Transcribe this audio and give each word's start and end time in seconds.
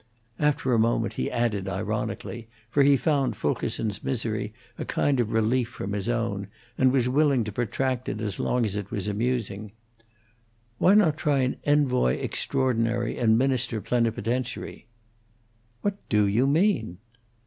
After 0.39 0.73
a 0.73 0.79
moment 0.79 1.13
he 1.13 1.29
added, 1.29 1.69
ironically, 1.69 2.47
for 2.71 2.81
he 2.81 2.97
found 2.97 3.35
Fulkerson's 3.35 4.03
misery 4.03 4.51
a 4.79 4.83
kind 4.83 5.19
of 5.19 5.31
relief 5.31 5.69
from 5.69 5.93
his 5.93 6.09
own, 6.09 6.47
and 6.75 6.91
was 6.91 7.07
willing 7.07 7.43
to 7.43 7.51
protract 7.51 8.09
it 8.09 8.19
as 8.19 8.39
long 8.39 8.65
as 8.65 8.75
it 8.75 8.89
was 8.89 9.07
amusing, 9.07 9.73
"Why 10.79 10.95
not 10.95 11.17
try 11.17 11.41
an 11.41 11.57
envoy 11.65 12.15
extraordinary 12.15 13.19
and 13.19 13.37
minister 13.37 13.79
plenipotentiary?" 13.79 14.87
"What 15.81 15.97
do 16.09 16.25
you 16.25 16.47
mean?" 16.47 16.97